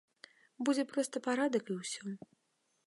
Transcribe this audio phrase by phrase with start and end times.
[0.69, 2.03] Будзе проста парадак і ўсё.